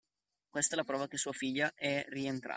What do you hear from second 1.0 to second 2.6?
che sua figlia è rientrata!